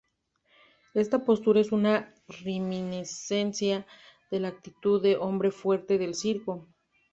Esta 0.95 1.23
postura 1.25 1.59
es 1.61 1.71
una 1.71 2.11
reminiscencia 2.43 3.85
de 4.31 4.39
la 4.39 4.47
actitud 4.47 4.99
de 4.99 5.15
hombre 5.17 5.51
fuerte 5.51 5.99
del 5.99 6.15
circo. 6.15 6.67